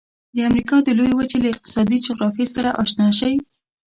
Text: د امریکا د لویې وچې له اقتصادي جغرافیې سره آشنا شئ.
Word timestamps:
د 0.35 0.37
امریکا 0.49 0.77
د 0.83 0.89
لویې 0.97 1.13
وچې 1.17 1.37
له 1.41 1.47
اقتصادي 1.53 1.97
جغرافیې 2.05 2.45
سره 2.55 2.69
آشنا 2.81 3.07
شئ. 3.19 3.33